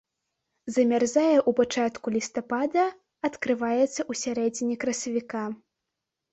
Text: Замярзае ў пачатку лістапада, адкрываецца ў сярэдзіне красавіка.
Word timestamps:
Замярзае 0.77 1.33
ў 1.49 1.51
пачатку 1.59 2.05
лістапада, 2.17 2.87
адкрываецца 3.31 3.89
ў 3.91 4.13
сярэдзіне 4.25 4.75
красавіка. 4.85 5.43